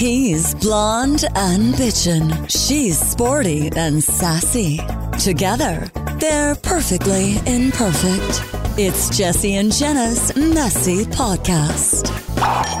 [0.00, 2.48] He's blonde and bitchin'.
[2.48, 4.80] She's sporty and sassy.
[5.18, 8.42] Together, they're perfectly imperfect.
[8.78, 12.08] It's Jesse and Jenna's messy podcast.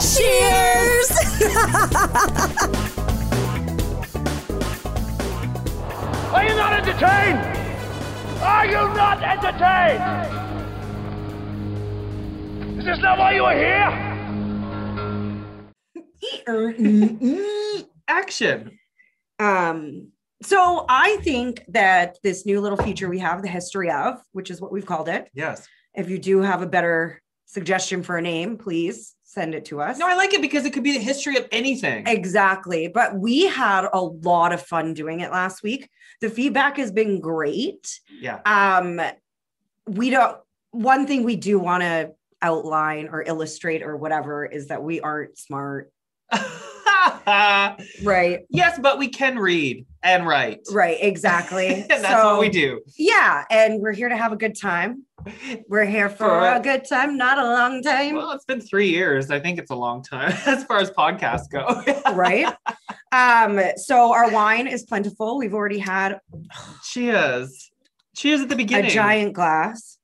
[0.00, 1.10] Cheers!
[6.32, 7.38] Are you not entertained?
[8.40, 10.02] Are you not entertained?
[12.78, 14.09] Is this not why you are here?
[18.08, 18.78] Action.
[19.38, 20.08] Um,
[20.42, 24.60] so I think that this new little feature we have, the history of, which is
[24.60, 25.28] what we've called it.
[25.34, 25.66] Yes.
[25.94, 29.98] If you do have a better suggestion for a name, please send it to us.
[29.98, 32.06] No, I like it because it could be the history of anything.
[32.06, 32.88] Exactly.
[32.88, 35.88] But we had a lot of fun doing it last week.
[36.20, 38.00] The feedback has been great.
[38.20, 38.40] Yeah.
[38.44, 39.00] Um,
[39.86, 40.36] we don't,
[40.72, 45.38] one thing we do want to outline or illustrate or whatever is that we aren't
[45.38, 45.92] smart.
[48.02, 48.40] Right.
[48.50, 50.60] yes, but we can read and write.
[50.72, 50.96] Right.
[51.00, 51.66] Exactly.
[51.90, 52.80] and that's So, what we do.
[52.96, 53.44] Yeah.
[53.50, 55.04] And we're here to have a good time.
[55.68, 58.14] We're here for, For a good time, not a long time.
[58.14, 59.30] Well, it's been three years.
[59.30, 61.82] I think it's a long time as far as podcasts go.
[62.14, 62.54] right.
[63.12, 65.36] Um, so our wine is plentiful.
[65.38, 66.18] We've already had
[66.90, 67.70] Cheers.
[68.16, 68.90] Cheers at the beginning.
[68.90, 69.98] a giant glass.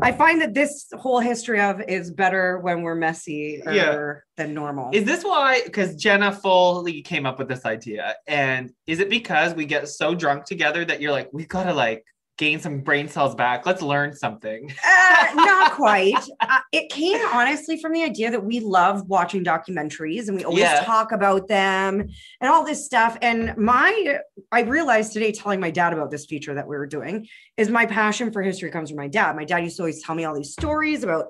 [0.00, 4.14] I find that this whole history of is better when we're messy Yeah.
[4.36, 4.90] than normal.
[4.92, 5.62] Is this why?
[5.64, 8.14] Because Jenna fully came up with this idea.
[8.26, 12.04] And is it because we get so drunk together that you're like, we gotta like
[12.38, 13.66] gain some brain cells back?
[13.66, 14.72] Let's learn something.
[14.84, 16.16] uh, not quite.
[16.40, 20.62] Uh, it came honestly from the idea that we love watching documentaries and we always
[20.62, 20.82] Yeah.
[20.84, 22.00] talk about them
[22.40, 23.18] and all this stuff.
[23.22, 24.18] And my,
[24.50, 27.86] I realized today telling my dad about this feature that we were doing is my
[27.86, 29.36] passion for history comes from my dad.
[29.36, 31.26] My dad used to always tell me all these stories about,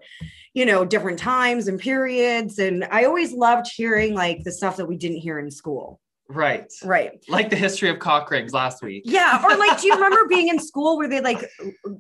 [0.54, 2.58] you know, different times and periods.
[2.58, 6.00] And I always loved hearing like the stuff that we didn't hear in school.
[6.28, 6.72] Right.
[6.82, 7.22] Right.
[7.28, 9.02] Like the history of cock rings last week.
[9.04, 9.42] Yeah.
[9.44, 11.48] Or like, do you remember being in school where they like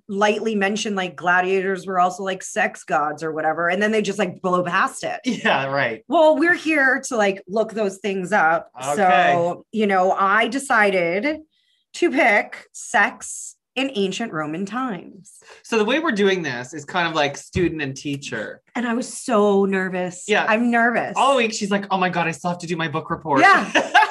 [0.08, 4.18] lightly mentioned like gladiators were also like sex gods or whatever, and then they just
[4.18, 5.20] like blow past it?
[5.24, 6.04] Yeah, right.
[6.08, 8.70] Well, we're here to like look those things up.
[8.76, 8.96] Okay.
[8.96, 11.40] So, you know, I decided
[11.94, 15.42] to pick sex in ancient Roman times.
[15.62, 18.60] So the way we're doing this is kind of like student and teacher.
[18.74, 20.24] And I was so nervous.
[20.28, 20.44] Yeah.
[20.46, 21.14] I'm nervous.
[21.16, 23.40] All week she's like, "Oh my god, I still have to do my book report."
[23.40, 23.70] Yeah.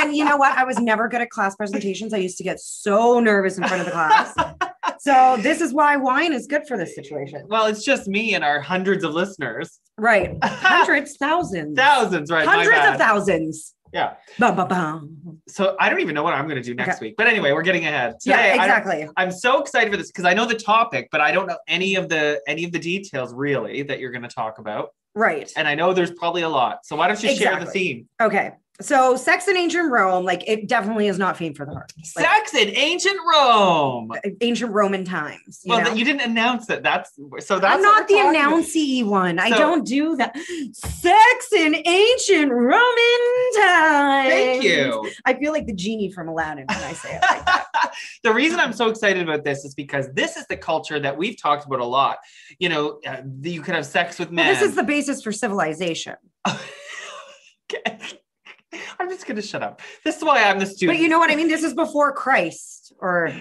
[0.00, 0.56] And you know what?
[0.56, 2.14] I was never good at class presentations.
[2.14, 4.34] I used to get so nervous in front of the class.
[5.02, 7.44] So this is why wine is good for this situation.
[7.48, 9.78] well, it's just me and our hundreds of listeners.
[9.96, 10.36] Right.
[10.44, 11.74] Hundreds, thousands.
[11.78, 12.46] Thousands, right?
[12.46, 13.74] Hundreds of thousands.
[13.94, 14.14] Yeah.
[14.38, 15.38] Bum, bum, bum.
[15.48, 17.06] So I don't even know what I'm going to do next Okay.
[17.06, 17.14] week.
[17.16, 18.20] But anyway, we're getting ahead.
[18.20, 19.08] Today, yeah, exactly.
[19.16, 21.94] I'm so excited for this because I know the topic, but I don't know any
[21.94, 24.90] of the any of the details really that you're going to talk about.
[25.14, 25.50] Right.
[25.56, 26.80] And I know there's probably a lot.
[26.84, 28.06] So why don't you share the theme?
[28.20, 28.50] Okay.
[28.80, 31.92] So sex in ancient Rome, like it definitely is not famed for the heart.
[32.16, 34.12] Like, Sex in ancient Rome.
[34.40, 35.60] ancient Roman times.
[35.64, 35.92] You well, know?
[35.92, 36.82] you didn't announce that.
[36.82, 37.58] That's so.
[37.58, 38.52] That's I'm not the we're talking about.
[38.52, 39.38] announcey one.
[39.38, 40.36] I don't do that.
[40.72, 44.30] Sex in ancient Roman times.
[44.30, 45.10] Thank you.
[45.24, 47.64] I feel like the genie from Aladdin when I say it like
[48.22, 51.40] the reason I'm so excited about this is because this is the culture that we've
[51.40, 52.18] talked about a lot.
[52.58, 54.46] You know, uh, you could have sex with men.
[54.46, 56.16] Well, this is the basis for civilization.
[57.72, 57.98] Okay.
[59.00, 59.80] I'm just gonna shut up.
[60.04, 60.98] This is why I'm the student.
[60.98, 61.48] But you know what I mean?
[61.48, 63.32] This is before Christ or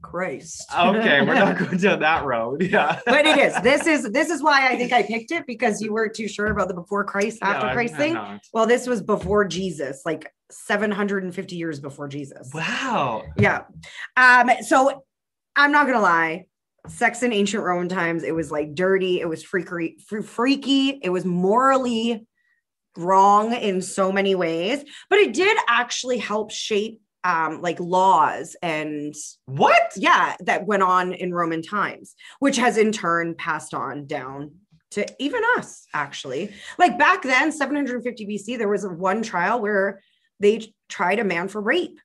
[0.00, 0.64] Christ.
[0.78, 2.62] okay, we're not going down that road.
[2.62, 3.00] Yeah.
[3.04, 3.54] but it is.
[3.62, 6.46] This is this is why I think I picked it because you weren't too sure
[6.46, 8.40] about the before Christ, No, after I'm- Christ I'm thing.
[8.54, 12.50] Well, this was before Jesus, like 750 years before Jesus.
[12.54, 13.24] Wow.
[13.36, 13.64] Yeah.
[14.16, 15.04] Um, so
[15.54, 16.46] I'm not gonna lie.
[16.86, 21.08] Sex in ancient Roman times, it was like dirty, it was freaky, fr- freaky, it
[21.08, 22.26] was morally
[22.96, 29.14] wrong in so many ways, but it did actually help shape um like laws and
[29.46, 29.92] What?
[29.96, 34.52] yeah, that went on in Roman times, which has in turn passed on down
[34.92, 36.52] to even us, actually.
[36.78, 40.00] Like back then, 750 BC, there was one trial where
[40.38, 41.98] they tried a man for rape.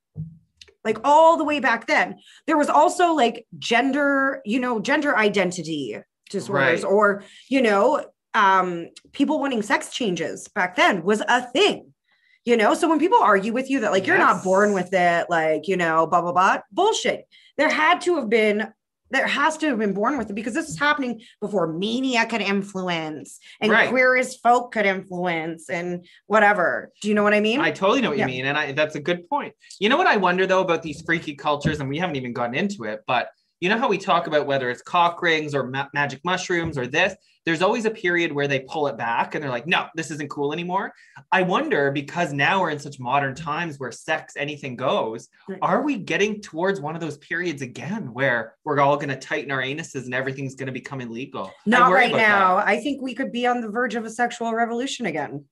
[0.85, 2.19] Like all the way back then.
[2.47, 5.97] There was also like gender, you know, gender identity
[6.29, 6.89] disorders, Right.
[6.91, 11.93] or, you know, um, people wanting sex changes back then was a thing.
[12.45, 15.29] You know, so when people argue with you that like you're not born with it,
[15.29, 17.27] like, you know, blah, blah, blah, bullshit.
[17.57, 18.71] There had to have been,
[19.11, 22.41] there has to have been born with it because this is happening before media could
[22.41, 23.89] influence and Right.
[23.89, 26.91] queer as folk could influence and whatever.
[27.01, 27.59] Do you know what I mean?
[27.59, 28.25] I totally know what Yeah.
[28.27, 28.45] you mean.
[28.45, 29.53] And I, that's a good point.
[29.79, 32.55] You know what I wonder though about these freaky cultures, and we haven't even gotten
[32.55, 33.29] into it, but
[33.59, 36.87] you know how we talk about whether it's cock rings or ma- magic mushrooms or
[36.87, 37.15] this?
[37.49, 40.29] there's always a period where they pull it back and they're like, no, this isn't
[40.29, 40.93] cool anymore.
[41.31, 45.29] I wonder because now we're in such modern times where sex, anything goes,
[45.61, 49.51] are we getting towards one of those periods again where we're all going to tighten
[49.51, 51.51] our anuses and everything's going to become illegal?
[51.65, 52.57] Not right now.
[52.57, 55.45] I think we could be on the verge of a sexual revolution again.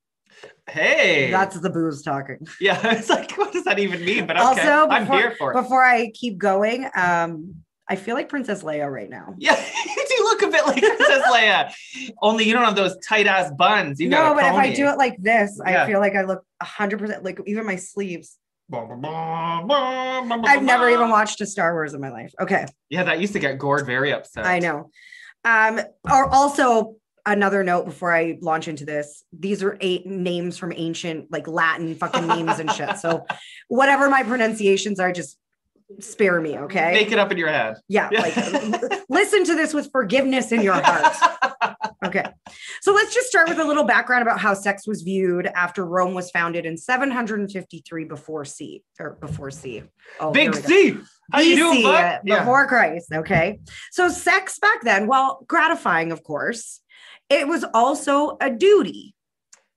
[0.70, 2.46] Hey, That's the booze talking.
[2.60, 2.80] yeah.
[2.96, 4.26] It's like, what does that even mean?
[4.26, 5.54] But okay, Also, I'm here for it.
[5.54, 7.56] Before I keep going, um,
[7.90, 9.34] I feel like Princess Leia right now.
[9.38, 11.72] Yeah, you do look a bit like Princess Leia.
[12.20, 13.98] Only you don't have those tight ass buns.
[13.98, 15.84] You no, but if I do it like this, Yeah.
[15.84, 18.36] I feel like I look hundred percent like even my sleeves.
[18.70, 22.34] I've I've never even watched a Star Wars in my life.
[22.38, 24.44] Okay, Yeah, that used to get Gord very upset.
[24.44, 24.90] I know.
[25.44, 30.72] Um, or also another note before I launch into this, these are eight names from
[30.74, 32.98] ancient like Latin fucking names and shit.
[32.98, 33.24] So
[33.68, 35.37] whatever my pronunciations are, just
[36.00, 36.92] spare me, okay?
[36.92, 37.76] Make it up in your head.
[37.88, 38.20] yeah, Yeah.
[38.20, 41.16] like listen to this with forgiveness in your heart.
[42.06, 42.24] Okay.
[42.80, 46.14] So let's just start with a little background about how sex was viewed after Rome
[46.14, 49.82] was founded in 753 before C or before C.
[50.20, 51.00] Oh, Big here we go.
[51.00, 51.04] C.
[51.32, 52.38] How you doing, uh, Yeah.
[52.38, 53.12] before Christ.
[53.12, 53.58] Okay.
[53.90, 56.80] So sex back then, well, gratifying, of course,
[57.28, 59.16] it was also a duty.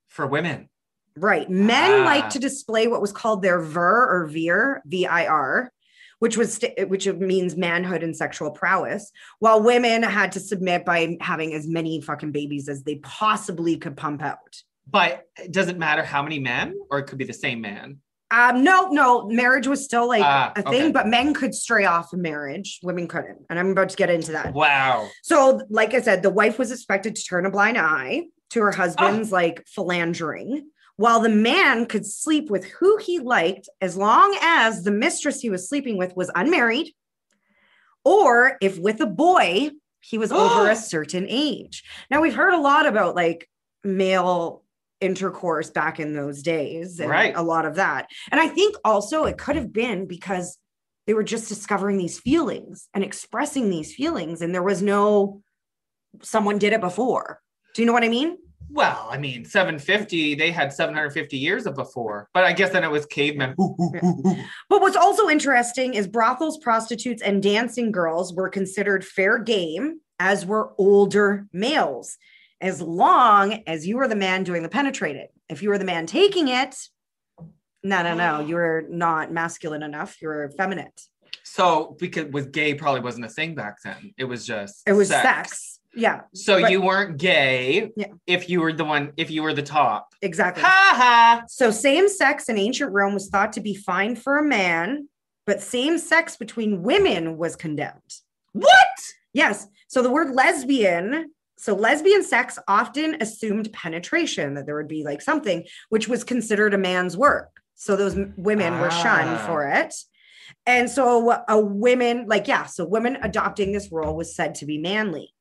[0.08, 0.70] For women.
[1.18, 1.50] Right.
[1.50, 2.06] Men Ah.
[2.06, 5.72] like to display what was called their vir or vir, V I R,
[6.22, 11.18] which was st- which means manhood and sexual prowess, while women had to submit by
[11.20, 14.62] having as many fucking babies as they possibly could pump out.
[14.86, 17.98] But it doesn't matter how many men, or it could be the same man.
[18.30, 20.92] Um, no, no, marriage was still like Ah, a thing, okay.
[20.92, 23.40] but men could stray off of marriage, women couldn't.
[23.50, 24.54] And I'm about to get into that.
[24.54, 25.10] Wow.
[25.24, 28.72] So, like I said, the wife was expected to turn a blind eye to her
[28.72, 34.84] husband's like philandering, while the man could sleep with who he liked as long as
[34.84, 36.94] the mistress he was sleeping with was unmarried,
[38.04, 41.84] or if with a boy, he was over a certain age.
[42.10, 43.48] Now, we've heard a lot about like
[43.84, 44.64] male
[45.00, 47.36] intercourse back in those days and Right.
[47.36, 48.08] a lot of that.
[48.32, 50.58] And I think also it could have been because
[51.08, 55.42] they were just discovering these feelings and expressing these feelings and there was no
[56.22, 57.40] someone did it before.
[57.74, 58.38] Do you know what I mean?
[58.74, 62.30] Well, I mean, 750, they had 750 years of before.
[62.34, 63.54] But I guess then it was cavemen.
[63.58, 64.36] Hoo, hoo, hoo.
[64.70, 70.46] But what's also interesting is brothels, prostitutes, and dancing girls were considered fair game, as
[70.46, 72.18] were older males,
[72.62, 75.28] as long as you were the man doing the penetrating.
[75.50, 76.76] If you were the man taking it,
[77.84, 80.22] no, no, no, you were not masculine enough.
[80.22, 81.02] You were effeminate.
[81.44, 84.14] So because with gay probably wasn't a thing back then.
[84.18, 85.80] It was just It was sex.
[85.94, 88.08] Yeah, So you weren't gay Yeah.
[88.26, 90.14] if you were the one, if you were the top.
[90.22, 90.64] exactly.
[90.64, 91.44] Ha ha.
[91.48, 95.10] So same sex in ancient Rome was thought to be fine for a man,
[95.46, 98.14] but same sex between women was condemned.
[98.54, 98.98] What?
[99.34, 99.68] Yes.
[99.88, 105.22] So the word lesbian, so lesbian sex often assumed penetration, that there would be like
[105.22, 107.62] something which was considered a man's work.
[107.76, 109.46] So those women were shunned Ah.
[109.48, 109.94] for it.
[110.66, 114.78] And so a women, like, yeah, so women adopting this role was said to be
[114.78, 115.34] manly.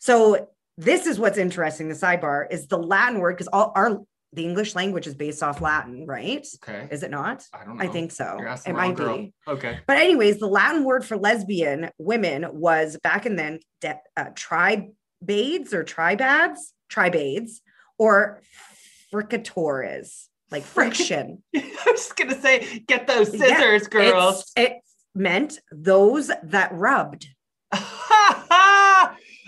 [0.00, 1.88] So this is what's interesting.
[1.88, 4.00] The sidebar is the Latin word, because all our
[4.32, 6.46] the English language is based off Latin, right?
[6.62, 6.86] Okay.
[6.92, 7.44] Is it not?
[7.52, 7.84] I don't know.
[7.84, 8.38] I think so.
[8.40, 9.16] It asking the wrong might girl.
[9.18, 9.32] be.
[9.48, 9.80] Okay.
[9.88, 15.74] But anyways, the Latin word for lesbian women was back in then de- uh, tribades
[15.74, 16.58] or tribads,
[16.88, 17.60] tribades,
[17.98, 18.40] or
[19.12, 21.42] fricatores, like friction.
[21.54, 24.52] I was just gonna say, get those Yeah, scissors, girls.
[24.56, 24.74] It
[25.12, 27.26] meant those that rubbed,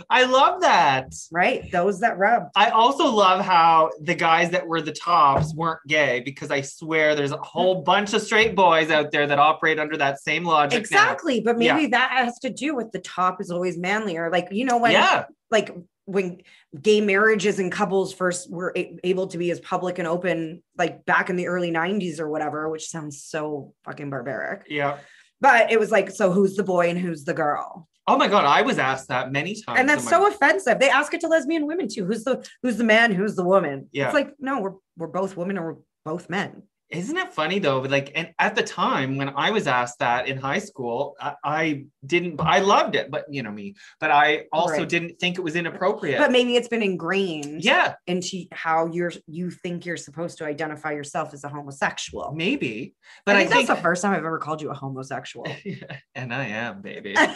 [0.08, 1.14] I love that.
[1.30, 1.70] right?
[1.70, 2.48] Those that rub.
[2.54, 7.14] I also love how the guys that were the tops weren't gay because I swear
[7.14, 10.72] there's a whole bunch of straight boys out there that operate under that same logic.
[10.72, 10.78] now.
[10.78, 11.40] Exactly.
[11.40, 14.30] But maybe that has to do with the top is always manlier.
[14.30, 15.26] Like, you know, when yeah.
[15.50, 16.42] like when
[16.80, 21.04] gay marriages and couples first were a- able to be as public and open, like
[21.04, 24.66] back in the early 90s or whatever, which sounds so fucking barbaric.
[24.68, 24.98] Yeah.
[25.40, 27.88] But it was like, so who's the boy and who's the girl?
[28.06, 29.78] Oh my god, I was asked that many times.
[29.78, 30.80] and that's so my- offensive.
[30.80, 32.04] They ask it to lesbian women too.
[32.04, 33.12] Who's the who's the man?
[33.12, 33.88] Who's the woman?
[33.92, 34.06] Yeah.
[34.06, 36.62] It's like, no, we're we're both women or we're both men.
[36.92, 37.80] Isn't it funny though?
[37.80, 41.34] but, Like, and at the time when I was asked that in high school, I,
[41.42, 42.38] I didn't.
[42.40, 43.74] I loved it, but you know me.
[43.98, 44.88] But I also Right.
[44.88, 46.18] didn't think it was inappropriate.
[46.18, 50.92] But maybe it's been ingrained yeah, into how you're you think you're supposed to identify
[50.92, 52.32] yourself as a homosexual.
[52.36, 52.94] maybe.
[53.24, 55.46] But I I think, think, that's the first time I've ever called you a homosexual.
[56.14, 57.14] and I am, baby.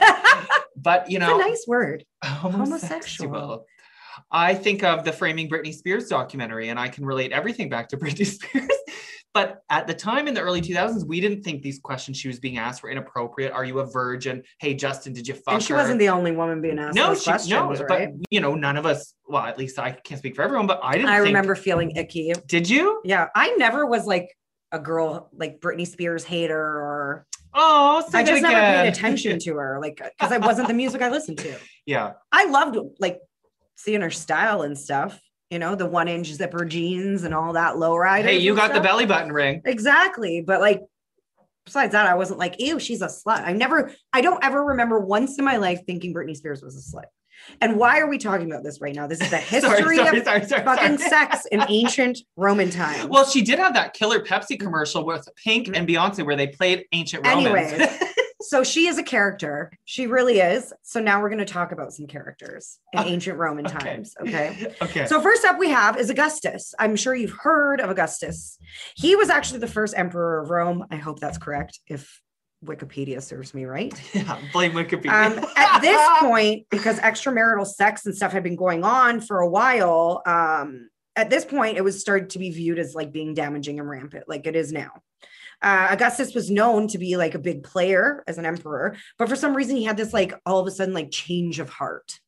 [0.78, 2.04] But you know a know, nice word.
[2.22, 3.32] homosexual.
[3.32, 3.66] Homosexual.
[4.30, 7.96] I think of the Framing Britney Spears documentary, and I can relate everything back to
[8.02, 8.68] Britney Spears.
[9.36, 12.40] But at the time in the early 2000s, we didn't think these questions she was
[12.40, 13.52] being asked were inappropriate.
[13.52, 14.42] Are you a virgin?
[14.60, 15.78] Hey, Justin, did you fuck and she her?
[15.78, 18.14] wasn't the only woman being asked no, those she, questions, no, right?
[18.16, 19.12] but you know, none of us.
[19.28, 21.10] Well, at least I can't speak for everyone, but I didn't.
[21.10, 22.32] I think- remember feeling icky.
[22.46, 23.02] Did you?
[23.04, 24.34] Yeah, I never was like
[24.72, 29.78] a girl like Britney Spears hater or Oh, I just never paid attention to her,
[29.82, 31.54] like because I wasn't the music I listened to.
[31.84, 32.14] Yeah.
[32.32, 33.18] I loved like
[33.76, 35.20] seeing her style and stuff.
[35.50, 38.28] You know, the one inch zipper jeans and all that low rider.
[38.28, 39.62] Hey, you got the belly button ring.
[39.64, 40.40] exactly.
[40.40, 40.82] But like,
[41.64, 43.42] besides that, I wasn't like, ew, she's a slut.
[43.44, 46.96] I never, I don't ever remember once in my life thinking Britney Spears was a
[46.96, 47.04] slut.
[47.60, 49.06] And why are we talking about this right now?
[49.06, 53.06] This is the history sorry, sorry, of sorry, fucking sex in ancient Roman times.
[53.06, 55.86] Well, she did have that killer Pepsi commercial with Pink and mm-hmm.
[55.86, 57.72] Beyonce where they played ancient Romans.
[57.72, 57.98] Anyways.
[58.48, 59.70] so she is a character.
[59.84, 60.72] She really is.
[60.82, 63.78] So now we're going to talk about some characters in ancient Roman Okay.
[63.78, 64.14] times.
[64.20, 64.74] Okay.
[64.82, 65.06] okay.
[65.06, 66.74] So first up we have is Augustus.
[66.78, 68.58] I'm sure you've heard of Augustus.
[68.96, 70.84] He was actually the first emperor of Rome.
[70.90, 72.20] I hope that's correct if
[72.64, 73.92] Wikipedia serves me right.
[74.14, 75.10] yeah, blame Wikipedia.
[75.38, 79.48] Um, at this point, because extramarital sex and stuff had been going on for a
[79.48, 83.78] while, um, at this point it was started to be viewed as like being damaging
[83.78, 84.90] and rampant, like it is now.
[85.62, 89.36] Uh, Augustus was known to be like a big player as an emperor, but for
[89.36, 92.20] some reason he had this like all of a sudden like change of heart.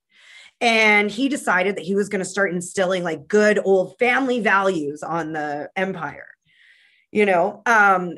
[0.60, 5.02] And he decided that he was going to start instilling like good old family values
[5.02, 6.26] on the empire.
[7.12, 8.16] You know, um,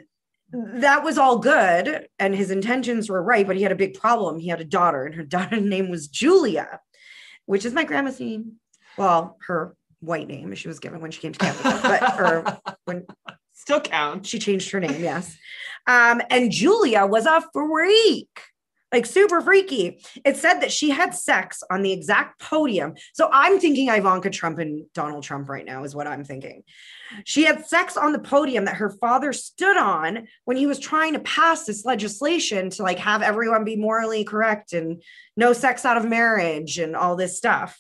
[0.53, 4.39] that was all good and his intentions were right, but he had a big problem.
[4.39, 6.81] He had a daughter, and her daughter's name was Julia,
[7.47, 8.55] which is my grandma's name.
[8.97, 13.07] Well, her white name she was given when she came to Canada, but or when
[13.61, 14.29] Still counts.
[14.29, 15.37] she changed her name, yes.
[15.87, 18.29] Um, and Julia was a freak,
[18.93, 20.03] like super freaky.
[20.25, 22.95] It said that she had sex on the exact podium.
[23.13, 26.63] So I'm thinking Ivanka Trump and Donald Trump right now, is what I'm thinking.
[27.25, 31.13] She had sex on the podium that her father stood on when he was trying
[31.15, 35.03] to pass this legislation to like have everyone be morally correct and
[35.37, 37.79] no sex out of marriage and all this stuff.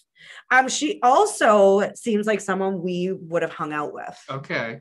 [0.51, 4.81] Um, she also seems like someone we would have hung out with Okay.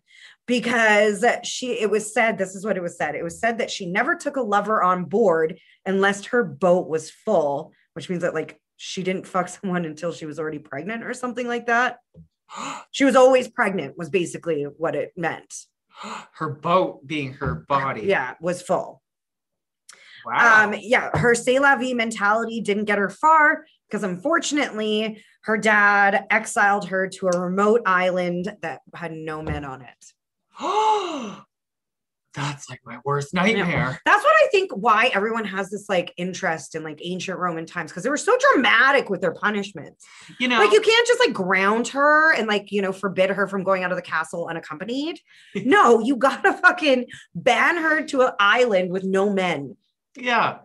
[0.50, 3.70] Because she it was said this is what it was said it was said that
[3.70, 8.34] she never took a lover on board unless her boat was full which means that
[8.34, 12.00] like she didn't fuck someone until she was already pregnant or something like that
[12.92, 15.54] she was always pregnant was basically what it meant
[16.34, 18.02] her boat being her body.
[18.02, 19.02] yeah was full
[20.26, 20.66] Wow.
[20.66, 26.26] um yeah her c'est la vie mentality didn't get her far because unfortunately her dad
[26.30, 30.14] exiled her to a remote island that had no men on it
[30.60, 31.44] Oh,
[32.36, 34.00] that's like my worst nightmare.
[34.06, 37.92] That's what I think why everyone has this like interest in like ancient Roman times
[37.92, 40.06] because they were so dramatic with their punishments.
[40.40, 43.48] You know, Like you can't just like ground her and like, you know, forbid her
[43.48, 45.20] from going out of the castle unaccompanied.
[45.56, 49.76] No, you gotta fucking ban her to an island with no men.
[50.16, 50.60] yeah.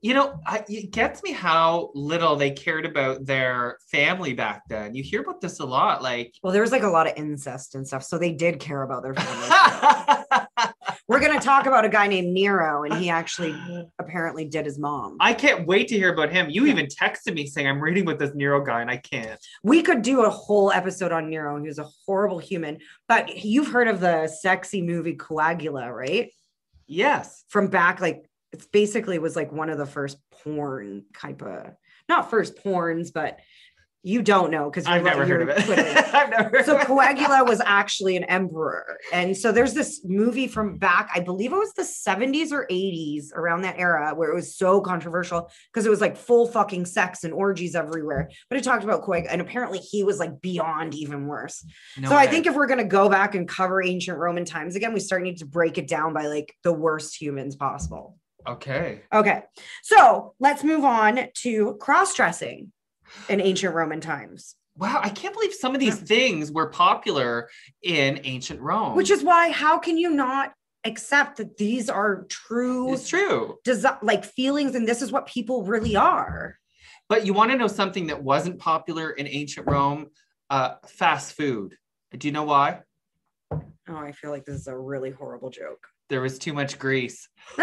[0.00, 4.94] You know, I, it gets me how little they cared about their family back then.
[4.94, 6.02] You hear about this a lot.
[6.02, 8.02] Like, Well, there was like a lot of incest and stuff.
[8.04, 9.48] So they did care about their family.
[11.08, 13.54] We're gonna talk about a guy named Nero, and he actually
[13.98, 15.16] apparently did his mom.
[15.20, 16.48] I can't wait to hear about him.
[16.48, 19.38] You even texted me saying, I'm reading with this Nero guy, and I can't.
[19.62, 21.58] we could do a whole episode on Nero.
[21.60, 22.78] He was a horrible human.
[23.08, 26.30] But you've heard of the sexy movie Caligula, right?
[26.86, 27.44] Yes.
[27.48, 31.72] From back, like it's basically was like one of the first porn type of
[32.08, 33.38] not first porns, but
[34.04, 35.58] you don't know because I've never heard of it.
[36.14, 36.86] I've never heard so of it.
[36.86, 38.98] Caligula was actually an emperor.
[39.12, 43.32] And so there's this movie from back, I believe it was the 70s or 80s
[43.32, 47.22] around that era where it was so controversial because it was like full fucking sex
[47.22, 48.28] and orgies everywhere.
[48.48, 51.64] But it talked about Coag and apparently he was like beyond even worse.
[51.96, 54.92] No so I think if we're gonna go back and cover ancient Roman times again,
[54.92, 58.18] we start need to break it down by like the worst humans possible.
[58.46, 59.02] Okay.
[59.12, 59.42] Okay.
[59.82, 62.72] So let's move on to cross-dressing
[63.28, 64.56] in ancient Roman times.
[64.76, 67.48] Wow, I can't believe some of these things were popular
[67.82, 68.96] in ancient Rome.
[68.96, 73.58] which is why how can you not accept that these are true it's true.
[73.64, 76.58] desi- like feelings and this is what people really are
[77.08, 80.06] But you want to know something that wasn't popular in ancient Rome?
[80.48, 81.76] Uh, fast food.
[82.16, 82.80] Do you know why?
[83.52, 87.28] oh i feel like this is a really horrible joke There was too much grease.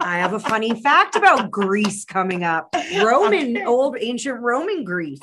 [0.00, 3.66] i have a funny fact about greece coming up roman Okay.
[3.66, 5.18] old ancient roman greece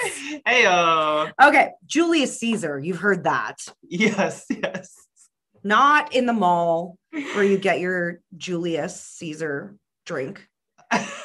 [0.45, 0.67] hey,
[1.41, 3.55] okay julius caesar you've heard that
[3.87, 4.93] yes, yes.
[5.63, 10.47] not in the mall where you get your julius caesar drink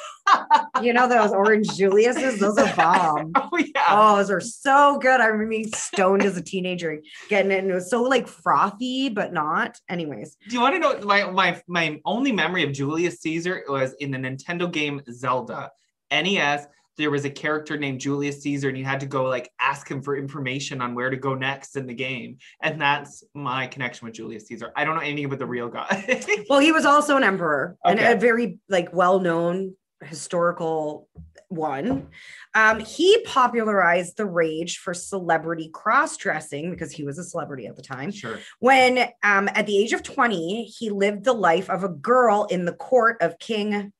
[0.81, 2.39] You know those orange Julius's?
[2.39, 3.31] Those are bomb.
[3.35, 3.85] oh yeah.
[3.89, 5.21] Oh, those are so good.
[5.21, 9.09] I remember being stoned as a teenager, getting it, and it was so like frothy,
[9.09, 9.77] but not.
[9.89, 13.93] Anyways, Do you want to know my my my only memory of Julius Caesar was
[13.99, 15.69] in the Nintendo game Zelda
[16.11, 16.65] NES.
[16.97, 20.01] There was a character named Julius Caesar, and you had to go like ask him
[20.01, 24.15] for information on where to go next in the game, and that's my connection with
[24.15, 24.71] Julius Caesar.
[24.75, 26.21] I don't know anything about the real guy.
[26.49, 31.07] well, he was also an emperor and a very like well-known historical
[31.47, 32.07] one.
[32.55, 37.81] Um, he popularized the rage for celebrity cross-dressing because he was a celebrity at the
[37.81, 38.11] time.
[38.11, 38.39] sure.
[38.59, 42.65] When um, at the age of 20, he lived the life of a girl in
[42.65, 43.91] the court of King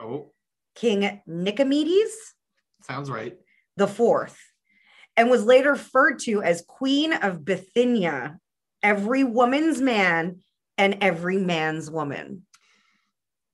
[0.00, 0.32] Oh,
[0.74, 2.10] King Nicomedes
[2.82, 3.36] sounds right.
[3.76, 4.38] the fourth,
[5.16, 8.38] and was later referred to as Queen of Bithynia,
[8.82, 10.40] every woman's man
[10.78, 12.46] and every man's woman.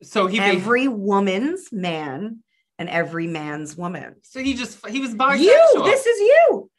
[0.02, 2.42] So he Every woman's man
[2.78, 4.16] and every man's woman.
[4.22, 5.38] so he just he was bisexual.
[5.40, 6.70] You, this is you.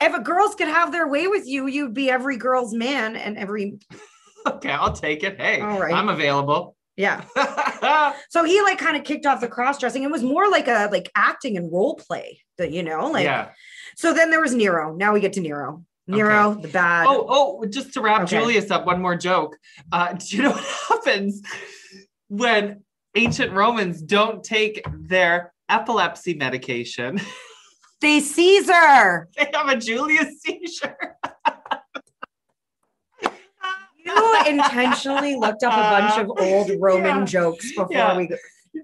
[0.00, 3.36] If a girls could have their way with you, you'd be every girl's man and
[3.36, 3.78] every
[4.46, 5.40] okay, I'll take it.
[5.40, 5.94] Hey, All right.
[5.94, 6.76] I'm available.
[6.96, 7.24] yeah.
[8.30, 10.02] So he like kind of kicked off the cross dressing.
[10.02, 13.50] It was more like a like acting and role play that you know, like yeah.
[13.96, 14.94] so then there was Nero.
[14.96, 15.84] Now we get to Nero.
[16.06, 17.06] Nero, the bad.
[17.06, 18.38] Oh, oh, just to wrap Okay.
[18.38, 19.56] Julius up, one more joke.
[19.92, 20.64] Uh, do you know what
[21.04, 21.42] happens
[22.38, 22.82] when
[23.14, 27.20] ancient Romans don't take their epilepsy medication?
[28.00, 29.28] They Caesar.
[29.34, 30.94] they have a Julius seizure.
[34.04, 37.24] You intentionally looked up a bunch of old Roman Yeah.
[37.24, 38.16] jokes before Yeah.
[38.18, 38.28] we.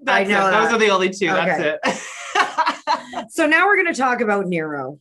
[0.01, 0.51] That's know it.
[0.51, 1.29] Those are the only two.
[1.29, 1.77] Okay.
[1.83, 3.27] That's it.
[3.29, 4.97] So now we're going to talk about Nero.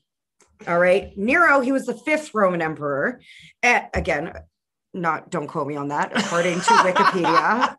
[0.68, 1.60] All right, Nero.
[1.60, 3.20] He was the fifth Roman emperor.
[3.62, 4.32] Eh, again,
[4.92, 6.12] not don't quote me on that.
[6.14, 7.76] According to Wikipedia.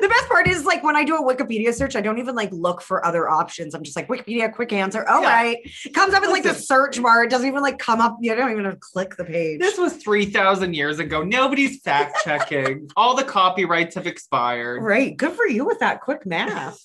[0.00, 2.50] The best part is like when I do a Wikipedia search, I don't even like
[2.52, 3.74] look for other options.
[3.74, 5.04] I'm just like Wikipedia, quick answer.
[5.08, 5.28] Oh, Yeah.
[5.32, 5.58] right.
[5.84, 7.24] It comes up in like the search bar.
[7.24, 8.16] It doesn't even like come up.
[8.20, 9.60] You don't even have to click the page.
[9.60, 11.22] this was 3,000 years ago.
[11.22, 12.88] Nobody's fact checking.
[12.96, 14.82] All the copyrights have expired.
[14.82, 15.16] Right.
[15.16, 16.80] Good for you with that quick math.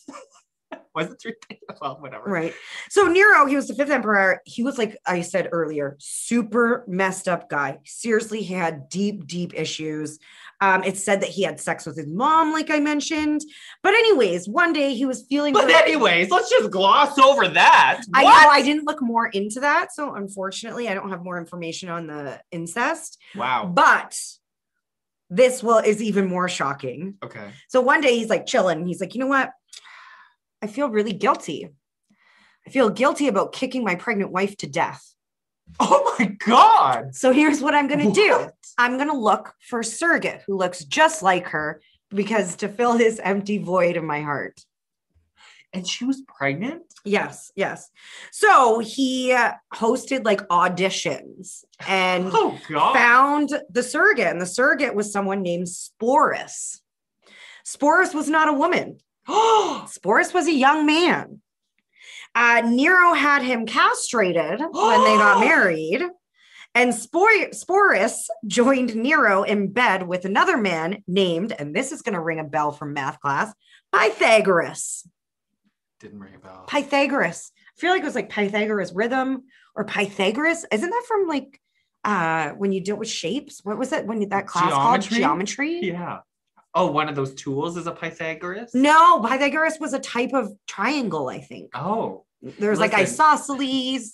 [0.98, 1.58] Was it 3,000?
[1.80, 2.24] Well, whatever.
[2.26, 2.56] right.
[2.90, 4.42] So Nero, he was the fifth emperor.
[4.46, 7.78] He was like I said earlier, super messed up guy.
[7.86, 10.18] Seriously, he had deep, deep issues.
[10.60, 13.42] Um, it's said that he had sex with his mom, like I mentioned.
[13.84, 15.54] But anyways, one day he was feeling.
[15.54, 18.02] But really- anyways, let's just gloss over that.
[18.16, 21.90] I know I didn't look more into that, so unfortunately, I don't have more information
[21.90, 23.20] on the incest.
[23.36, 23.72] Wow.
[23.72, 24.18] But
[25.30, 27.16] this will is even more shocking.
[27.24, 27.52] Okay.
[27.68, 28.88] So one day he's like chilling.
[28.88, 29.52] He's like, you know what?
[30.62, 31.70] I feel really guilty.
[32.66, 35.14] I feel guilty about kicking my pregnant wife to death.
[35.80, 37.16] Oh my God.
[37.16, 40.56] So here's what I'm going to do I'm going to look for a surrogate who
[40.56, 44.62] looks just like her because to fill this empty void in my heart.
[45.74, 46.84] And she was pregnant?
[47.04, 47.90] Yes, yes.
[48.32, 55.12] So he uh, hosted like auditions and Oh found the surrogate, and the surrogate was
[55.12, 56.80] someone named Sporus.
[57.66, 59.00] Sporus was not a woman.
[59.88, 61.42] Sporus was a young man.
[62.36, 66.04] Uh, Nero had him castrated when they got married.
[66.76, 68.14] And Spor- Sporus
[68.46, 72.44] joined Nero in bed with another man named, and this is going to ring a
[72.44, 73.52] bell from math class,
[73.92, 75.08] Pythagoras.
[76.00, 76.66] Didn't ring a bell.
[76.68, 77.52] Pythagoras.
[77.76, 80.66] I feel like it was like Pythagoras rhythm or Pythagoras.
[80.72, 81.60] Isn't that from like
[82.04, 83.62] uh when you deal with shapes?
[83.64, 85.18] What was that when that class called Geometry?
[85.18, 85.80] geometry?
[85.82, 86.20] Yeah.
[86.78, 88.76] Oh, one of those tools is a Pythagoras?
[88.76, 91.72] No, Pythagoras was a type of triangle, I think.
[91.74, 92.26] Oh.
[92.42, 93.58] There's like isosceles.
[93.60, 94.14] Cute.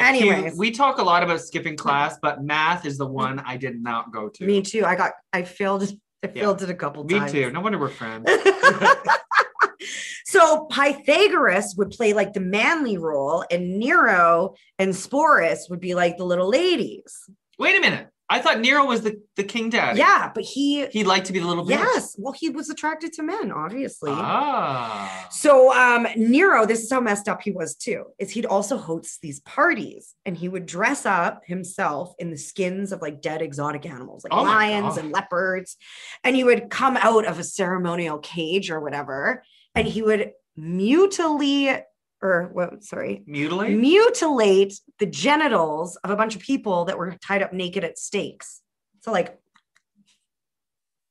[0.00, 3.80] Anyways, we talk a lot about skipping class, but math is the one I did
[3.80, 4.44] not go to.
[4.44, 4.84] me too.
[4.84, 6.32] I got I failed I Yeah.
[6.42, 7.32] failed it a couple Me times.
[7.32, 7.50] Me too.
[7.52, 8.28] No wonder we're friends.
[10.26, 16.16] so Pythagoras would play like the manly role, and Nero and Sporus would be like
[16.16, 17.30] the little ladies.
[17.58, 18.08] Wait a minute.
[18.28, 19.98] I thought Nero was the, the king daddy.
[19.98, 21.70] Yeah, but he He liked to be the little bitch.
[21.70, 22.16] Yes.
[22.18, 24.10] Well, he was attracted to men, obviously.
[24.12, 25.28] Ah.
[25.30, 29.20] So um Nero, this is how messed up he was too, is he'd also host
[29.22, 33.86] these parties and he would dress up himself in the skins of like dead exotic
[33.86, 35.76] animals, like Oh lions and leopards.
[36.24, 41.82] And he would come out of a ceremonial cage or whatever, and he would mutilate
[42.26, 43.76] or what sorry, Mutilate?
[43.76, 48.60] mutilate the genitals of a bunch of people that were tied up naked at stakes.
[49.00, 49.38] So like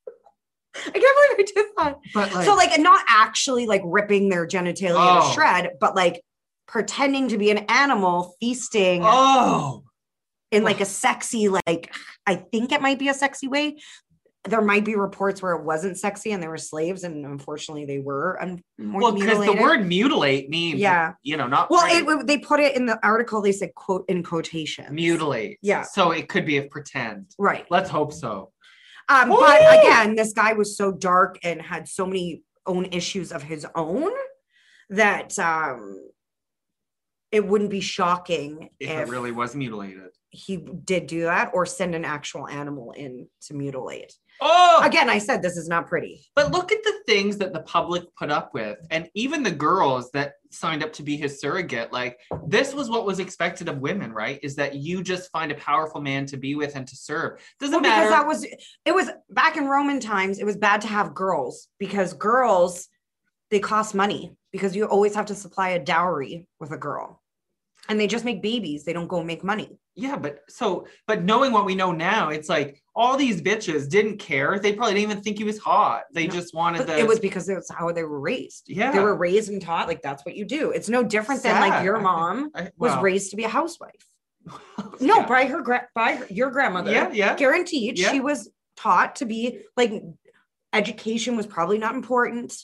[0.75, 1.95] I can't believe I did that.
[2.13, 5.27] But like, so like not actually like ripping their genitalia Oh.
[5.27, 6.21] to shred, but like
[6.67, 9.83] pretending to be an animal feasting oh.
[10.51, 11.93] in like a sexy, like
[12.25, 13.77] I think it might be a sexy way.
[14.47, 17.99] There might be reports where it wasn't sexy and they were slaves, and unfortunately they
[17.99, 18.41] were.
[18.41, 21.13] Un- Well, because the word mutilate means, Yeah.
[21.23, 22.05] you know, not Well, rape.
[22.07, 23.41] it, they put it in the article.
[23.41, 24.93] They said quote in quotation.
[24.93, 25.57] mutilate.
[25.61, 25.81] Yeah.
[25.83, 27.31] So it could be a pretend.
[27.39, 27.65] Right.
[27.69, 28.51] Let's hope so.
[29.09, 29.37] Um, Woo!
[29.39, 33.65] but again, this guy was so dark and had so many own issues of his
[33.75, 34.11] own
[34.89, 36.01] that um,
[37.31, 40.09] it wouldn't be shocking If, if, it really was mutilated.
[40.35, 44.13] He did do that or send an actual animal in to mutilate.
[44.41, 46.25] Oh, Again, I said this is not pretty.
[46.35, 50.11] but look at the things that the public put up with, and even the girls
[50.11, 51.93] that signed up to be his surrogate.
[51.93, 54.37] Like this was what was expected of women, right?
[54.43, 57.39] Is that you just find a powerful man to be with and to serve.
[57.61, 58.09] Doesn't Well, matter.
[58.09, 58.45] because that was
[58.83, 60.39] it was back in Roman times.
[60.39, 62.89] It was bad to have girls because girls
[63.51, 67.21] they cost money because you always have to supply a dowry with a girl,
[67.87, 68.83] and they just make babies.
[68.83, 69.79] They don't go make money.
[69.97, 74.17] Yeah, but so, but knowing what we know now, it's like all these bitches didn't
[74.17, 74.59] care.
[74.59, 76.03] They probably didn't even think he was hot.
[76.13, 78.65] They No, just wanted it was because it was how they were raised.
[78.67, 78.91] yeah.
[78.91, 80.71] They were raised and taught like that's what you do.
[80.71, 83.91] It's no different than like your mom I- was well, raised to be a housewife.
[84.99, 85.25] No, yeah.
[85.27, 86.91] by her gra- by her, your grandmother.
[86.91, 87.35] Yeah, yeah.
[87.35, 88.11] Guaranteed, Yeah.
[88.11, 89.91] she was taught to be like
[90.73, 92.55] education was probably not important.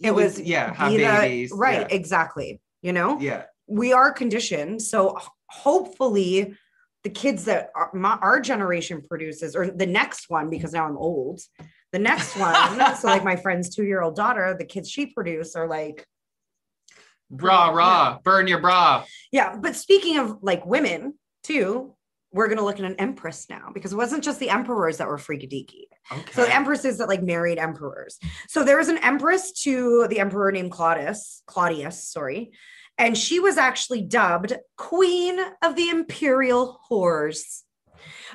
[0.00, 1.52] It was yeah, have be the- babies.
[1.54, 2.60] right, exactly.
[2.82, 3.44] You know, Yeah.
[3.66, 4.82] we are conditioned.
[4.82, 5.18] So
[5.52, 6.54] hopefully,
[7.04, 10.96] the kids that our, my, our generation produces, or the next one, because now I'm
[10.96, 11.40] old,
[11.92, 12.94] the next one.
[12.96, 16.06] so like my friend's two year old daughter, the kids she produced are like,
[17.30, 19.04] Bra, rah, burn your bra.
[19.32, 19.56] yeah.
[19.56, 21.94] But speaking of like women too,
[22.30, 25.16] we're gonna look at an empress now because it wasn't just the emperors that were
[25.18, 26.18] freaky deaky.
[26.18, 26.32] Okay.
[26.32, 28.18] So the empresses that like married emperors.
[28.48, 32.52] So there was an empress to the emperor named Claudius, Claudius, sorry.
[33.02, 37.62] And she was actually dubbed Queen of the Imperial Whores.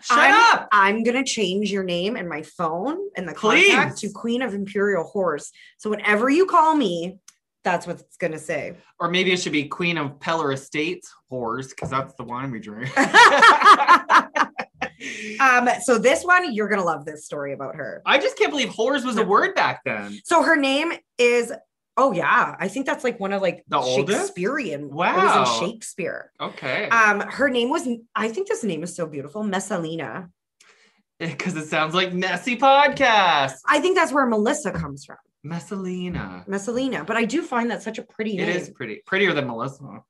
[0.01, 0.67] Shut I'm, up.
[0.73, 3.73] I'm gonna change your name and my phone and the Please.
[3.73, 5.51] contact to Queen of Imperial Whores.
[5.77, 7.19] So whenever you call me,
[7.63, 8.75] that's what it's gonna say.
[8.99, 12.59] Or maybe it should be Queen of Peller Estates whores, because that's the wine we
[12.59, 12.91] drink.
[15.39, 18.01] um, so this one, you're gonna love this story about her.
[18.05, 20.19] I just can't believe whores was a word back then.
[20.25, 21.53] So her name is
[21.97, 24.19] oh yeah, I think that's like one of like The oldest?
[24.19, 24.81] Shakespearean.
[24.85, 25.41] It Wow.
[25.41, 26.31] was in Shakespeare.
[26.39, 26.87] Okay.
[26.89, 30.29] Um, her name was I think this name is so beautiful, Messalina.
[31.19, 33.53] Because it sounds like messy podcast.
[33.67, 36.43] I think that's where Melissa comes from, Messalina.
[36.47, 37.03] Messalina.
[37.05, 38.55] But I do find that such a pretty It name.
[38.55, 39.01] is pretty.
[39.03, 40.03] Prettier than Melissa.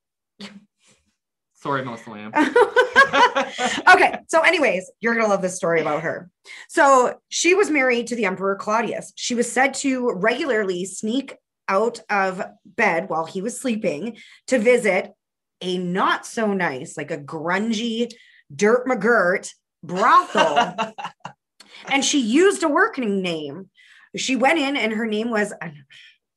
[1.54, 2.32] Sorry, Melissa Lamb.
[3.94, 6.30] okay, so anyways, you're gonna love this story about her.
[6.68, 9.12] So she was married to the Emperor Claudius.
[9.16, 11.34] She was said to regularly sneak
[11.68, 15.12] out of bed while he was sleeping to visit
[15.60, 18.12] a not so nice, like a grungy
[18.54, 19.50] dirt McGirt
[19.82, 20.94] brothel.
[21.88, 23.70] and she used a working name.
[24.16, 25.52] She went in and her name was.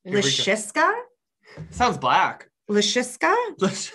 [0.08, 0.94] Lishiska.
[1.70, 2.50] Sounds black.
[2.70, 3.36] Lishiska?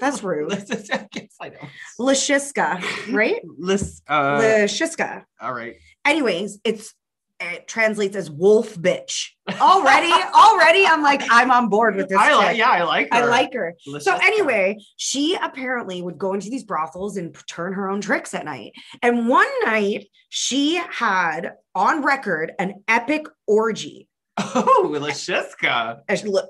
[0.00, 0.52] That's rude.
[0.92, 1.68] I guess I know.
[1.98, 3.40] Lishiska, right?
[3.58, 5.24] Lis, uh, Lishiska.
[5.40, 5.76] all right.
[6.04, 6.94] anyways, it's
[7.40, 9.28] it translates as wolf bitch.
[9.60, 12.18] Already, already, I'm like, I'm on board with this.
[12.18, 12.56] I like.
[12.56, 13.08] Yeah, I like.
[13.12, 13.16] Her.
[13.16, 13.74] I like her.
[13.86, 18.34] Let's So anyway, she apparently would go into these brothels and turn her own tricks
[18.34, 18.72] at night.
[19.02, 24.08] And one night, she had on record an epic orgy.
[24.38, 26.00] Oh, Lashiska.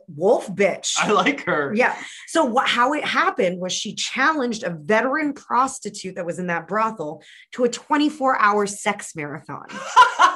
[0.09, 0.95] Wolf bitch.
[0.99, 1.73] I like her.
[1.75, 1.97] Yeah.
[2.27, 6.67] So what how it happened was she challenged a veteran prostitute that was in that
[6.67, 7.23] brothel
[7.53, 9.67] to a 24-hour sex marathon,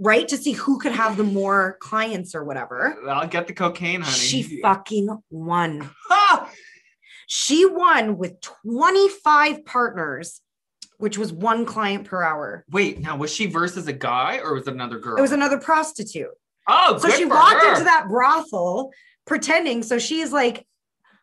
[0.00, 0.26] right?
[0.28, 2.96] To see who could have the more clients or whatever.
[3.08, 4.16] I'll get the cocaine, honey.
[4.16, 5.90] She fucking won.
[7.26, 10.40] She won with 25 partners,
[10.98, 12.64] which was one client per hour.
[12.70, 15.16] Wait, now was she versus a guy or was it another girl?
[15.16, 16.26] It was another prostitute.
[16.68, 17.72] Oh, So she walked her.
[17.72, 18.90] into that brothel
[19.26, 19.82] pretending.
[19.84, 20.66] So she's like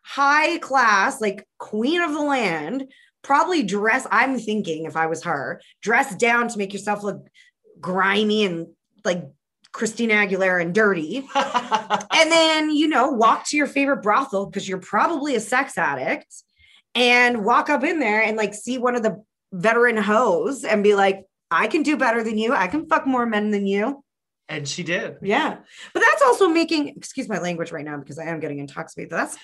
[0.02, 2.90] high class, like queen of the land,
[3.22, 4.06] probably dress.
[4.10, 7.26] I'm thinking if I was her, dress down to make yourself look
[7.80, 8.68] grimy and
[9.04, 9.24] like
[9.72, 11.28] Christina Aguilera and dirty.
[12.20, 16.26] And then, you know, walk to your favorite brothel because you're probably a sex addict
[16.96, 20.94] and walk up in there and like see one of the veteran hoes and be
[20.96, 22.54] like, I can do better than you.
[22.54, 24.02] I can fuck more men than you.
[24.48, 25.16] and she did.
[25.22, 25.58] Yeah.
[25.94, 29.10] But that's also making, excuse my language right now because I am getting intoxicated.
[29.10, 29.36] That's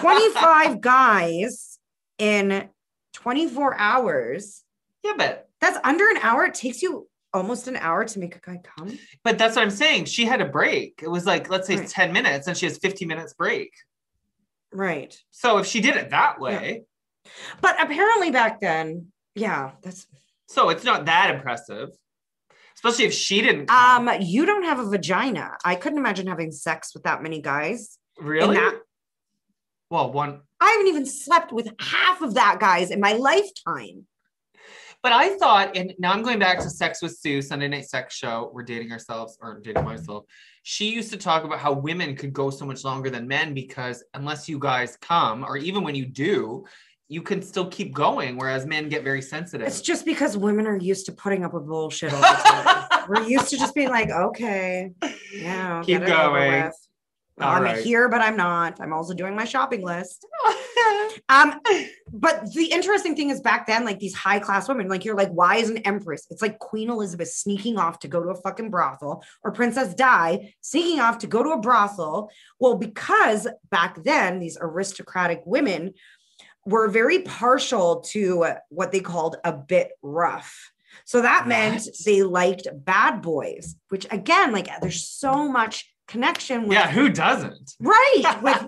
[0.00, 1.78] 25 guys
[2.18, 2.68] in
[3.14, 4.64] 24 hours.
[5.04, 6.44] Yeah, but That's under an hour.
[6.46, 8.98] It takes you almost an hour to make a guy come.
[9.24, 10.06] but that's what I'm saying.
[10.06, 11.00] She had a break.
[11.02, 11.88] It was like let's say Right.
[11.88, 13.72] 10 minutes and she has 50 minutes break.
[14.72, 15.16] Right.
[15.30, 16.82] So if she did it that way,
[17.60, 20.06] But apparently back then, yeah, that's
[20.48, 21.90] so it's not that impressive.
[22.74, 23.66] Especially if she didn't.
[23.66, 24.08] Come.
[24.08, 25.56] Um, you don't have a vagina.
[25.64, 27.98] I couldn't imagine having sex with that many guys.
[28.18, 28.56] really?
[28.56, 28.80] that-
[29.90, 30.40] well, one.
[30.60, 34.06] I haven't even slept with half of that guys in my lifetime.
[35.02, 38.14] But I thought, and now I'm going back to Sex with Sue, Sunday Night Sex
[38.14, 38.50] Show.
[38.52, 40.24] We're dating ourselves or dating myself.
[40.62, 44.04] She used to talk about how women could go so much longer than men because
[44.12, 46.66] unless you guys come, or even when you do,
[47.08, 49.66] you can still keep going, whereas men get very sensitive.
[49.66, 53.04] It's just because women are used to putting up with bullshit all the time.
[53.08, 54.92] We're used to just being like, okay,
[55.34, 56.70] yeah, Keep get it over going.
[57.40, 57.46] With.
[57.46, 57.84] Well, All I'm right.
[57.84, 58.80] here, but I'm not.
[58.80, 60.26] I'm also doing my shopping list.
[61.28, 61.60] Um,
[62.12, 65.30] but the interesting thing is back then, like these high class women, like you're like,
[65.30, 66.26] why is an empress?
[66.30, 70.54] It's like Queen Elizabeth sneaking off to go to a fucking brothel, or Princess Di
[70.60, 72.30] sneaking off to go to a brothel.
[72.58, 75.94] Well, because back then these aristocratic women
[76.64, 80.72] were very partial to what they called a bit rough.
[81.04, 81.94] So that meant What?
[82.04, 87.74] they liked bad boys, which again, like there's so much connection with yeah, who doesn't?
[87.80, 88.66] right with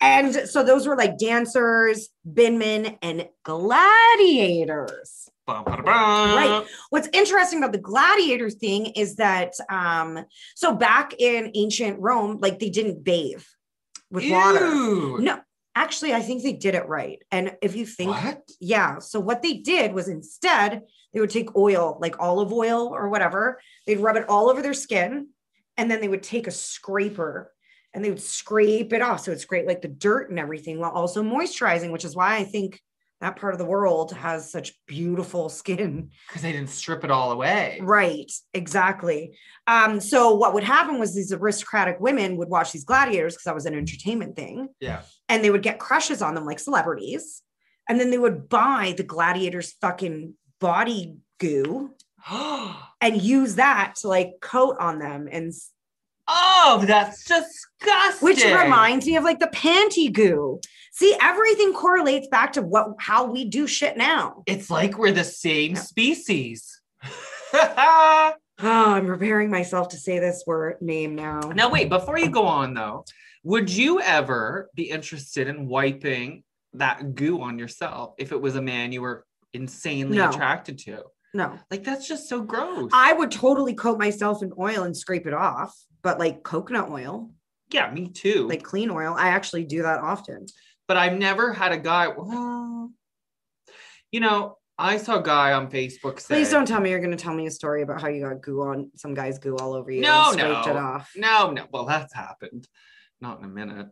[0.00, 5.28] and so those were like dancers, binmen, and gladiators.
[5.48, 6.66] Right.
[6.90, 12.58] What's interesting about the gladiator thing is that um, so back in ancient Rome, like
[12.58, 13.42] they didn't bathe
[14.10, 14.60] with water.
[15.22, 15.40] No,
[15.74, 17.22] actually, I think they did it right.
[17.30, 18.42] And if you think, What?
[18.60, 20.82] yeah, so what they did was instead
[21.14, 24.74] they would take oil, like olive oil or whatever, they'd rub it all over their
[24.74, 25.28] skin,
[25.78, 27.52] and then they would take a scraper
[27.94, 29.20] and they would scrape it off.
[29.20, 32.44] So it's great, like the dirt and everything, while also moisturizing, which is why I
[32.44, 32.80] think
[33.20, 36.10] that part of the world has such beautiful skin.
[36.28, 37.78] Because they didn't strip it all away.
[37.82, 39.36] Right, exactly.
[39.66, 43.54] Um, so what would happen was these aristocratic women would watch these gladiators because that
[43.54, 45.00] was an entertainment thing, Yeah.
[45.28, 47.42] and they would get crushes on them like celebrities,
[47.88, 51.90] and then they would buy the gladiators' fucking body goo
[53.00, 55.52] and use that to like coat on them and
[56.26, 58.26] oh, that's disgusting.
[58.26, 60.60] which reminds me of like the panty goo.
[60.92, 64.42] See, everything correlates back to what how we do shit now.
[64.46, 66.80] It's like we're the same species.
[68.60, 71.38] Oh, I'm preparing myself to say this word name now.
[71.54, 73.04] now, wait, before you go on though,
[73.44, 78.62] would you ever be interested in wiping that goo on yourself if it was a
[78.62, 80.30] man you were insanely No.
[80.30, 81.04] attracted to?
[81.34, 81.58] No.
[81.70, 82.90] Like, that's just so gross.
[82.92, 87.30] I would totally coat myself in oil and scrape it off, but like coconut oil,
[87.70, 88.48] yeah, me too.
[88.48, 90.46] like clean oil, I actually do that often.
[90.86, 92.08] but I've never had a guy.
[92.08, 92.90] Well,
[94.10, 97.16] you know, I saw a guy on Facebook say, Please don't tell me you're going
[97.16, 99.74] to tell me a story about how you got goo on some guy's goo all
[99.74, 100.72] over you No, and scraped no.
[100.72, 101.10] it off.
[101.16, 101.66] No, no.
[101.72, 102.66] Well, that's happened.
[103.20, 103.88] Not in a minute.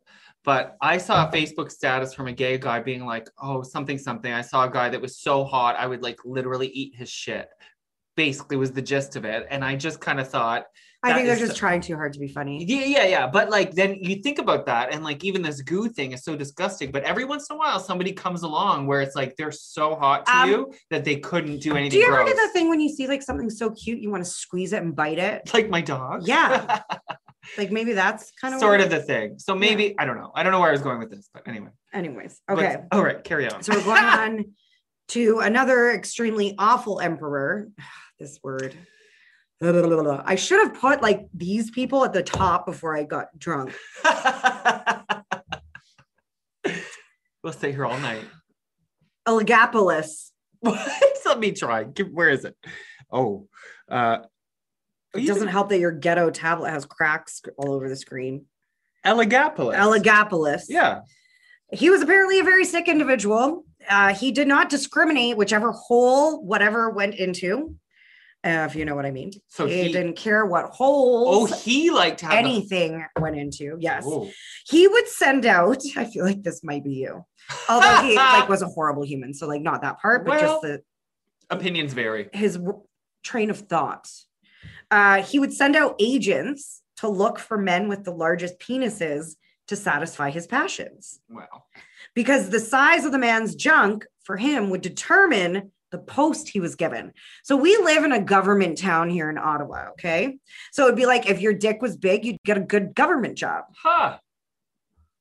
[0.46, 4.32] But I saw a Facebook status from a gay guy being like, oh, something, something.
[4.32, 7.48] I saw a guy that was so hot, I would like literally eat his shit.
[8.16, 9.46] Basically, was the gist of it.
[9.50, 10.64] And I just kind of thought,
[11.02, 12.64] I think they're just the- trying too hard to be funny.
[12.64, 13.26] yeah, yeah, yeah.
[13.26, 16.34] But like, then you think about that, and like, even this goo thing is so
[16.36, 16.90] disgusting.
[16.92, 20.26] But every once in a while, somebody comes along where it's like they're so hot
[20.26, 21.90] to Um, you that they couldn't do anything.
[21.90, 22.28] Do you ever gross.
[22.30, 24.82] get that thing when you see like something so cute, you want to squeeze it
[24.82, 25.52] and bite it?
[25.52, 26.26] Like my dog.
[26.26, 26.82] Yeah.
[27.58, 29.38] Like maybe that's kind of sort of the thing.
[29.38, 30.32] So maybe I don't know.
[30.34, 31.70] I don't know where I was going with this, but anyway.
[31.92, 32.76] Anyways, okay.
[32.92, 33.62] all right, carry on.
[33.62, 34.44] So we're going on
[35.08, 37.68] to another extremely awful emperor.
[38.18, 38.74] This word.
[40.26, 43.74] I should have put like these people at the top before I got drunk.
[47.44, 48.24] we'll stay here all night.
[49.28, 50.30] Elagapolis.
[50.62, 51.84] Let me try.
[51.84, 52.56] Give- Where is it?
[53.10, 53.48] Oh,
[53.90, 54.20] uh,
[55.16, 58.46] It doesn't help that your ghetto tablet has cracks all over the screen.
[59.04, 59.76] Elagapolis.
[59.76, 60.64] Elagapolis.
[60.68, 61.00] Yeah.
[61.72, 63.64] He was apparently a very sick individual.
[63.88, 67.74] Uh, he did not discriminate whichever hole whatever went into,
[68.44, 69.32] uh, if you know what I mean.
[69.48, 73.36] So he, he- didn't care what hole Oh, he liked to have the- anything went
[73.36, 73.76] into.
[73.80, 74.04] Yes.
[74.06, 74.30] Oh.
[74.68, 77.24] he would send out i feel like this might be you
[77.68, 80.62] although he like was a horrible human so like not that part but Well- just
[80.62, 80.82] the
[81.48, 82.28] Opinions vary.
[82.32, 82.58] his
[83.22, 84.08] train of thought
[84.90, 89.36] uh he would send out agents to look for men with the largest penises
[89.68, 91.66] to satisfy his passions Well,
[92.14, 96.74] because the size of the man's junk for him would determine the post he was
[96.74, 97.12] given.
[97.44, 100.36] So we live in a government town here in Ottawa, okay?
[100.72, 103.64] So it'd be like if your dick was big, you'd get a good government job.
[103.84, 104.18] huh.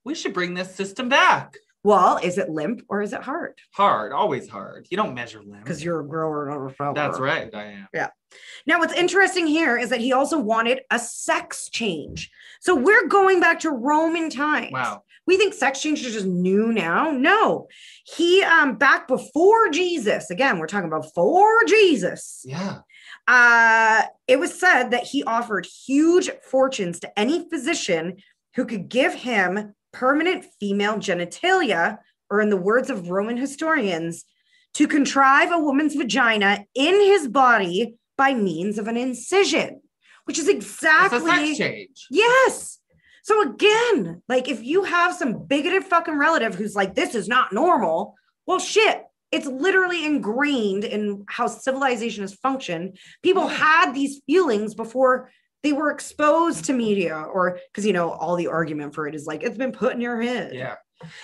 [0.04, 1.56] We should bring this system back.
[1.86, 3.60] Well, is it limp or is it hard?
[3.74, 4.88] Hard, always hard.
[4.90, 5.64] You don't measure limp.
[5.64, 6.96] Because you're a grower, not a flower.
[6.96, 7.88] That's right, I am.
[7.94, 8.08] Yeah.
[8.66, 12.32] Now, what's interesting here is that he also wanted a sex change.
[12.60, 14.72] So we're going back to Roman times.
[14.72, 15.04] Wow.
[15.28, 17.12] We think sex change is just new now.
[17.12, 17.68] No,
[18.04, 20.32] he um back before Jesus.
[20.32, 22.42] Again, we're talking about before Jesus.
[22.46, 22.80] Yeah.
[23.28, 28.18] Uh, it was said that he offered huge fortunes to any physician
[28.56, 31.98] who could give him permanent female genitalia,
[32.30, 34.26] or in the words of Roman historians,
[34.74, 39.82] to contrive a woman's vagina in his body by means of an incision,
[40.26, 42.08] which is exactly sex change.
[42.12, 42.80] Yes.
[43.24, 47.54] So again, like if you have some bigoted fucking relative who's like, this is not
[47.54, 49.04] normal, well, shit.
[49.32, 52.98] It's literally ingrained in how civilization has functioned.
[53.24, 55.32] People had these feelings before
[55.66, 59.26] they were exposed to media, or because you know, all the argument for it is
[59.26, 60.54] like it's been put in your head.
[60.54, 60.76] Yeah.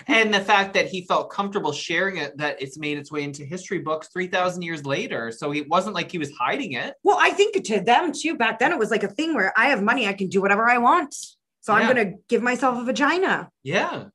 [0.08, 3.46] And the fact that he felt comfortable sharing it, that it's made its way into
[3.46, 5.32] history books 3,000 years later.
[5.32, 6.96] So it wasn't like he was hiding it.
[7.04, 9.68] Well, I think to them too, back then it was like a thing where I
[9.68, 11.16] have money, I can do whatever I want.
[11.62, 13.50] So I'm gonna give myself a vagina.
[13.64, 14.06] Yeah.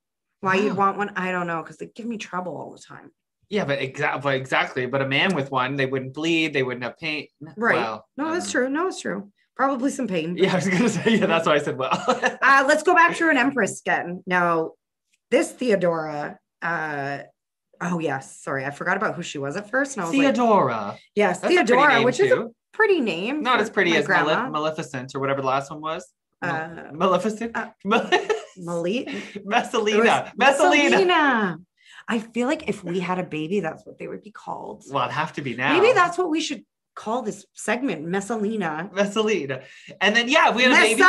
[0.41, 1.13] Why you'd want one?
[1.17, 3.13] I don't know, because they give me trouble all the time.
[3.49, 4.87] Yeah, but exactly, but exactly.
[4.87, 7.29] But a man with one, they wouldn't bleed, they wouldn't have pain.
[7.57, 7.77] Right.
[7.77, 8.69] Well, No, that's um, true.
[8.69, 9.31] No, it's true.
[9.57, 10.37] Probably some pain.
[10.37, 11.91] Yeah, I was gonna say, yeah, that's why I said well.
[12.43, 14.23] Uh, let's go back to an empress again.
[14.27, 14.73] Now,
[15.31, 17.19] this Theodora, uh,
[17.81, 19.97] oh yes, sorry, I forgot about who she was at first.
[19.97, 20.99] And I was like, Theodora.
[21.15, 23.43] yes, That's Theodora, which is a pretty name.
[23.43, 24.07] Not as pretty as.
[24.07, 26.07] Malef- Maleficent or whatever the last one was.
[26.43, 27.57] Uh, Maleficent?
[27.57, 28.11] uh, Male-
[28.59, 29.09] Mali-
[29.45, 29.99] Messalina.
[29.99, 30.91] It was Messalina.
[30.97, 31.57] Messalina.
[32.09, 34.85] I feel like if we had a baby, that's what they would be called.
[34.91, 35.73] Well, it'd have to be now.
[35.79, 36.63] Maybe that's what we should
[36.97, 38.91] call this segment, Messalina.
[38.93, 39.63] Messalina.
[40.01, 41.01] And then, yeah, if we had a baby,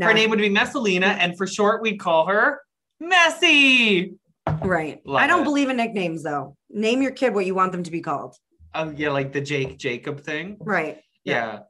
[0.00, 1.06] her name would be Messalina.
[1.20, 2.62] And for short, we'd call her
[2.98, 4.14] Messy.
[4.62, 5.00] right.
[5.04, 5.44] Love I don't it.
[5.44, 6.56] believe in nicknames though.
[6.70, 8.36] Name your kid what you want them to be called.
[8.74, 10.56] Oh, yeah, like the Jake Jacob thing.
[10.58, 11.00] Right.
[11.24, 11.60] Yeah.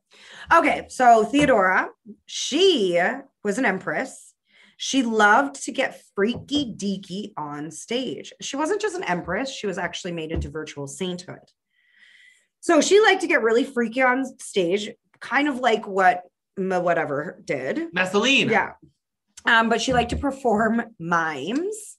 [0.55, 1.89] Okay, so Theodora,
[2.27, 3.01] she
[3.43, 4.35] was an empress.
[4.77, 8.33] She loved to get freaky deaky on stage.
[8.41, 11.39] She wasn't just an empress, she was actually made into virtual sainthood.
[12.63, 14.89] So she liked to get really freaky on stage,
[15.21, 16.23] kind of like what
[16.57, 17.93] whatever did.
[17.93, 18.51] Messalina.
[18.53, 18.73] Yeah.
[19.45, 21.99] Um, but she liked to perform mimes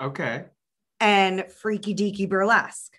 [0.00, 0.44] Okay.
[1.00, 2.96] and freaky deaky burlesque.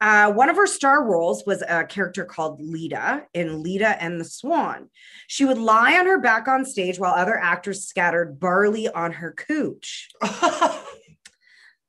[0.00, 4.24] Uh, one of her star roles was a character called Leda in Leda and the
[4.24, 4.88] Swan.
[5.26, 9.32] She would lie on her back on stage while other actors scattered barley on her
[9.32, 10.08] cooch.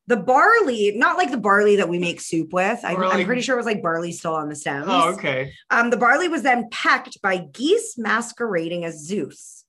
[0.08, 2.84] The barley, not like the barley that we make soup with.
[2.84, 4.86] I, I'm pretty sure it was like barley still on the stems.
[4.90, 5.54] oh, okay.
[5.70, 9.64] Um, the barley was then pecked by geese masquerading as Zeus.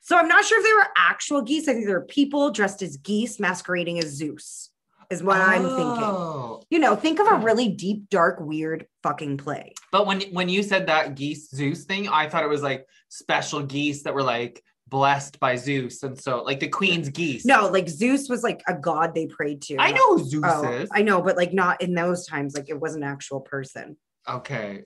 [0.00, 1.68] So I'm not sure if they were actual geese.
[1.68, 4.70] I think they were people dressed as geese masquerading as Zeus,
[5.10, 6.02] is what I'm thinking.
[6.02, 6.62] Oh.
[6.70, 9.74] You know, think of a really deep, dark, weird fucking play.
[9.92, 13.62] But when when you said that geese Zeus thing, I thought it was like special
[13.62, 17.44] geese that were like blessed by Zeus, and so like the queen's geese.
[17.46, 19.76] No, like Zeus was like a god they prayed to.
[19.78, 20.88] I know who Zeus Oh, is.
[20.92, 22.54] I know, but like not in those times.
[22.56, 23.96] Like it was an actual person.
[24.28, 24.82] okay,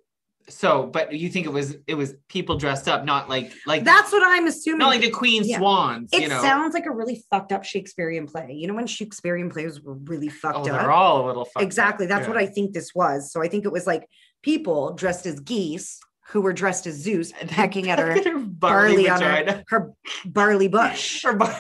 [0.49, 4.13] so but you think it was it was people dressed up, not like like That's
[4.13, 4.79] what I'm assuming.
[4.81, 5.57] not like the queen Yeah.
[5.59, 6.11] swans.
[6.13, 8.53] it you know, sounds like a really fucked up Shakespearean play.
[8.53, 10.67] You know when Shakespearean plays were really oh, fucked oh, up.
[10.67, 11.63] they're all a little fucked up.
[11.63, 12.29] exactly that's Yeah.
[12.35, 14.07] what i think this was so i think it was like
[14.43, 19.21] people dressed as geese who were dressed as zeus pecking at her her barley, on
[19.21, 19.93] her, her
[20.25, 21.23] barley bush.
[21.25, 21.59] Her bar-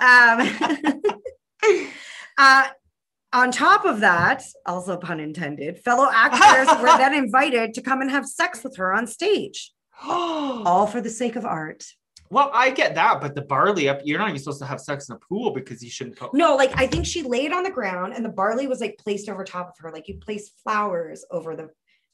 [0.00, 0.48] um,
[2.38, 2.68] uh,
[3.32, 8.10] on top of that also pun intended fellow actors were then invited to come and
[8.10, 9.72] have sex with her on stage.
[10.02, 11.84] All for the sake of art.
[12.30, 15.08] Well, I get that, but the barley up, you're not even supposed to have sex
[15.08, 16.32] in a pool because you shouldn't put.
[16.32, 19.28] no like i think she laid on the ground and the barley was like placed
[19.28, 19.90] over top of her.
[19.90, 21.70] Like you place flowers over the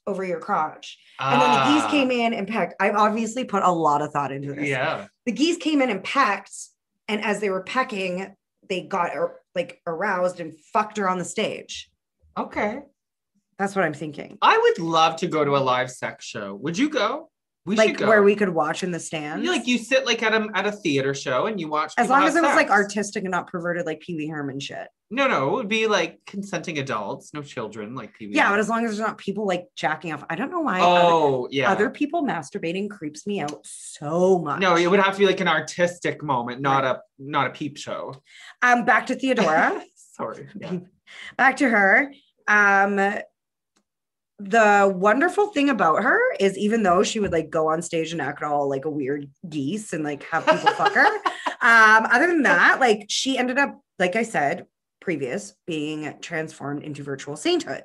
[0.06, 2.74] over your crotch and then the geese Ah, came in and pecked.
[2.80, 4.68] I've obviously put a lot of thought into this.
[4.68, 5.06] Yeah.
[5.24, 6.54] The geese came in and pecked,
[7.08, 8.34] and as they were pecking,
[8.68, 9.12] they got
[9.54, 11.90] like aroused and fucked her on the stage.
[12.36, 12.80] Okay.
[13.58, 14.36] That's what I'm thinking.
[14.42, 16.54] I would love to go to a live sex show.
[16.56, 17.30] Would you go?
[17.66, 19.44] We Like where we could watch in the stands.
[19.44, 21.92] You, like you sit like at a at a theater show and you watch.
[21.98, 24.86] as long as it was like artistic and not perverted like Pee Wee Herman shit.
[25.10, 28.36] No, no, it would be like consenting adults, no children, like Pee Wee.
[28.36, 30.22] Yeah, but as long as there's not people like jacking off.
[30.30, 31.70] I don't know why other, oh yeah.
[31.70, 34.60] other people masturbating creeps me out so much.
[34.60, 37.78] no, it would have to be like an artistic moment, not a not a peep
[37.78, 38.14] show.
[38.62, 39.82] um back to Theodora.
[39.96, 40.48] Sorry.
[40.56, 40.78] Yeah.
[41.36, 42.12] back to her.
[42.46, 42.96] Um,
[44.38, 48.20] the wonderful thing about her is even though she would like go on stage and
[48.20, 51.06] act all like a weird geese and like have people fuck her,
[51.60, 54.66] um, other than that, like she ended up, like I said,
[55.00, 57.84] previous being transformed into virtual sainthood.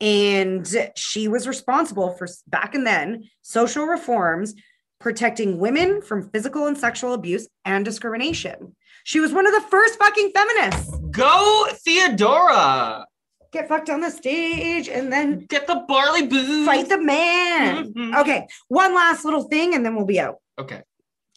[0.00, 0.66] And
[0.96, 4.54] she was responsible for back and then social reforms
[4.98, 8.74] protecting women from physical and sexual abuse and discrimination.
[9.04, 10.96] She was one of the first fucking feminists.
[11.10, 13.06] Go Theodora.
[13.52, 16.64] Get fucked on the stage and then Get the barley booze.
[16.66, 17.92] fight the man.
[17.92, 18.18] Mhm.
[18.20, 20.36] Okay, one last little thing and then we'll be out.
[20.58, 20.82] Okay.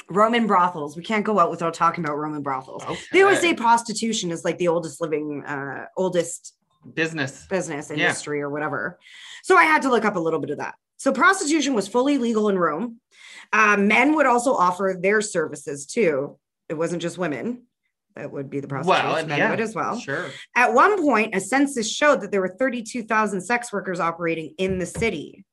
[0.10, 0.96] Roman brothels.
[0.96, 2.84] We can't go out without talking about Roman brothels.
[2.86, 3.00] okay.
[3.12, 6.54] They always say prostitution is like the oldest living, uh, oldest
[6.94, 7.46] business.
[7.50, 7.96] business Yeah.
[8.06, 8.98] industry or whatever.
[9.44, 10.76] So I had to look up a little bit of that.
[10.98, 13.02] So prostitution was fully legal in Rome.
[13.52, 16.38] Uh, men would also offer their services too.
[16.70, 17.64] It wasn't just women.
[18.16, 19.04] That would be the prostitutes.
[19.04, 20.00] Well, and yeah, would as well.
[20.00, 20.30] Sure.
[20.56, 24.86] At one point, a census showed that there were 32,000 sex workers operating in the
[24.86, 25.46] city.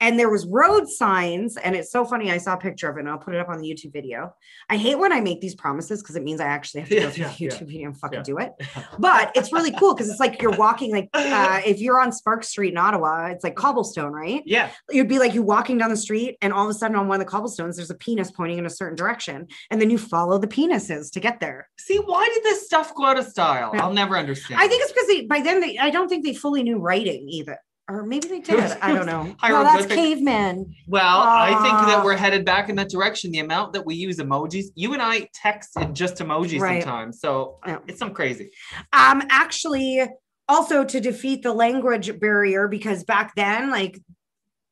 [0.00, 2.30] And there was road signs, and it's so funny.
[2.30, 4.34] I saw a picture of it, and I'll put it up on the YouTube video.
[4.68, 7.02] I hate when I make these promises because it means I actually have to go
[7.02, 7.50] Yeah, through yeah, the yeah.
[7.50, 8.22] YouTube video and fucking Yeah.
[8.22, 8.52] do it.
[8.98, 12.44] But it's really cool because it's like you're walking, like uh, if you're on Spark
[12.44, 14.42] Street in Ottawa, it's like cobblestone, right?
[14.46, 14.70] Yeah.
[14.90, 17.20] you'd be like you're walking down the street, and all of a sudden on one
[17.20, 20.38] of the cobblestones, there's a penis pointing in a certain direction, and then you follow
[20.38, 21.68] the penises to get there.
[21.78, 23.70] See, why did this stuff go out of style?
[23.74, 23.82] Yeah.
[23.84, 24.60] I'll never understand.
[24.60, 27.28] I think it's because they by then they I don't think they fully knew writing
[27.28, 27.58] either.
[27.88, 28.58] Or maybe they did.
[28.82, 29.34] I don't know.
[29.42, 30.74] Well, that's cavemen.
[30.88, 32.04] Well, I think that Ah.
[32.04, 33.30] we're headed back in that direction.
[33.30, 36.82] The amount that we use emojis, you and I text in just emojis Right.
[36.82, 37.20] sometimes.
[37.20, 37.78] So Yeah.
[37.86, 38.50] it's some crazy.
[38.92, 40.02] Um, actually,
[40.48, 44.00] also to defeat the language barrier, because back then, like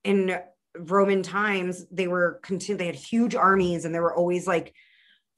[0.02, 0.36] in
[0.76, 4.74] Roman times, they were continu- they had huge armies and they were always like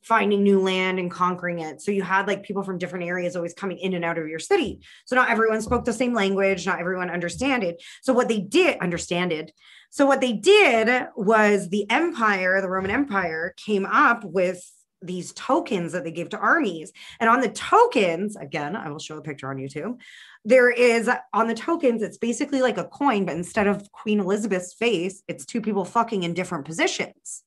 [0.02, 1.80] finding new land and conquering it.
[1.80, 4.38] So you had like people from different areas always coming in and out of your
[4.38, 4.80] city.
[5.04, 7.82] So not everyone spoke the same language, not everyone understand it.
[8.02, 9.52] So what they did understand it.
[9.90, 14.62] So what they did was the empire, the Roman Empire came up with
[15.02, 16.92] these tokens that they gave to armies.
[17.20, 20.00] And on the tokens, again, I will show a picture on YouTube.
[20.44, 24.72] There is on the tokens, it's basically like a coin, but instead of Queen Elizabeth's
[24.72, 27.42] face, it's two people fucking in different positions.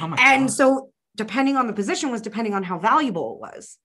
[0.00, 0.54] Oh my And God.
[0.54, 3.78] so depending on the position was depending on how valuable it was.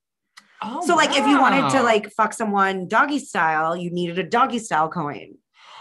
[0.62, 4.24] Oh, so like if you wanted to like fuck someone doggy style, you needed a
[4.24, 5.36] doggy style coin.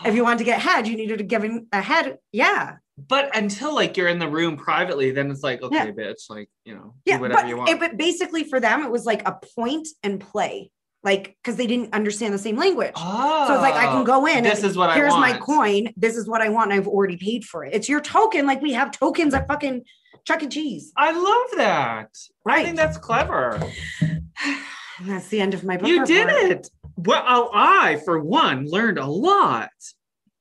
[0.04, 2.18] If you wanted to get head, you needed to give him a head.
[2.30, 2.76] Yeah.
[2.98, 5.90] But until like you're in the room privately, then it's like, okay, Yeah.
[5.92, 7.16] bitch, like, you know, Yeah.
[7.16, 7.70] do whatever But, you want.
[7.70, 10.70] it, but basically for them, it was like a point and play.
[11.02, 12.92] Like, because they didn't understand the same language.
[12.96, 14.42] oh, So it's like I can oh, go in.
[14.42, 15.92] This is what I here's my coin.
[15.96, 16.72] This is what I want.
[16.72, 17.72] I've already paid for it.
[17.74, 18.44] It's your token.
[18.46, 19.84] Like we have tokens at fucking
[20.26, 20.48] Chuck E.
[20.48, 20.92] Cheese.
[20.96, 22.10] I love that.
[22.44, 22.60] Right.
[22.60, 23.60] I think that's clever.
[24.00, 24.22] And
[25.04, 25.88] that's the end of my book.
[25.88, 26.68] You did it.
[26.96, 29.70] Well, oh, I, for one, learned a lot.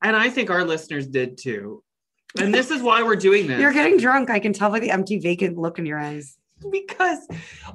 [0.04, 1.84] And I think our listeners did too.
[2.38, 3.60] And this is why we're doing this.
[3.62, 4.30] You're getting drunk.
[4.30, 6.38] I can tell by the empty, vacant look in your eyes.
[6.72, 7.20] because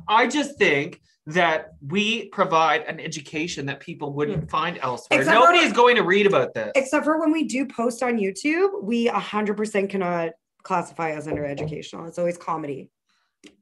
[0.08, 4.48] I just think that we provide an education that people wouldn't hmm.
[4.48, 5.20] find elsewhere.
[5.20, 6.72] Except for- Nobody is going to read about this.
[6.74, 10.30] Except for when we do post on YouTube, we 100% cannot
[10.62, 12.06] classify as under educational.
[12.06, 12.90] It's always comedy.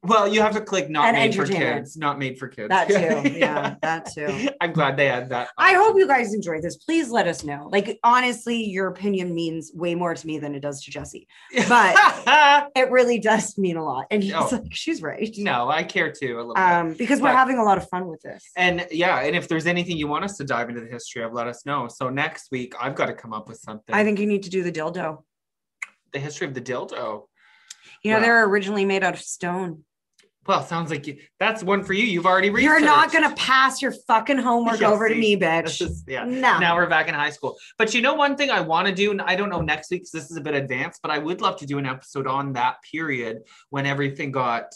[0.02, 2.68] Well, you have to click not And made for kids, not made for kids.
[2.68, 3.30] That too.
[3.38, 4.48] Yeah, that too.
[4.60, 5.50] I'm glad they had that.
[5.56, 6.76] I hope you guys enjoyed this.
[6.78, 7.68] Please let us know.
[7.70, 11.28] Like, honestly, your opinion means way more to me than it does to Jesse.
[11.68, 11.94] but-
[12.74, 14.06] It really does mean a lot.
[14.10, 14.48] And he's Oh.
[14.50, 15.32] like, she's right.
[15.38, 16.62] no, I care too a little bit.
[16.62, 18.44] Um, because we're having a lot of fun with this.
[18.56, 21.32] And yeah, and if there's anything you want us to dive into the history of,
[21.32, 21.86] let us know.
[21.88, 23.94] So next week, I've got to come up with something.
[23.94, 25.22] I think you need to do the dildo.
[26.12, 27.26] The history of the dildo.
[28.02, 28.22] You know, Wow.
[28.22, 29.84] they're originally made out of stone.
[30.46, 32.04] Well, sounds like you, that's one for you.
[32.06, 32.80] You've already researched.
[32.80, 35.82] You're not gonna pass your fucking homework Yeah, over to me, bitch.
[35.82, 36.24] is- yeah.
[36.24, 36.58] No.
[36.58, 37.58] Now we're back in high school.
[37.76, 40.02] But you know, one thing I want to do, and I don't know next week
[40.02, 42.54] because this is a bit advanced, but I would love to do an episode on
[42.54, 44.74] that period when everything got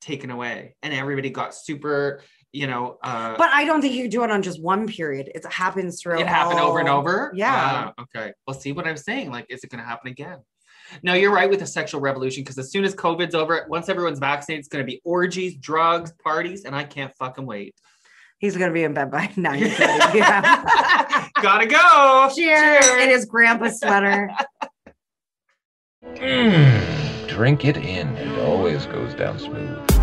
[0.00, 2.22] taken away and everybody got super,
[2.52, 5.30] you know, uh, But I don't think you do it on just one period.
[5.34, 6.20] It happens throughout.
[6.20, 7.30] it happened over and over.
[7.34, 7.92] Yeah.
[7.96, 8.32] Ah, okay.
[8.46, 9.30] Well, see what I'm saying?
[9.30, 10.38] Like, is it going to happen again?
[11.02, 14.18] No, you're right with the sexual revolution because as soon as COVID's over, once everyone's
[14.18, 17.74] vaccinated, it's going to be orgies, drugs, parties, and I can't fucking wait.
[18.38, 19.58] He's gonna be in bed by nine.
[20.14, 21.26] yeah.
[21.42, 22.30] Gotta go.
[22.32, 22.86] Cheers.
[23.02, 24.30] In his grandpa sweater.
[26.04, 28.06] Mmm, drink it in.
[28.16, 29.97] It always goes down smooth.